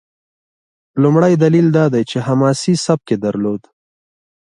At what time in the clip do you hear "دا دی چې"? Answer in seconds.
1.77-2.17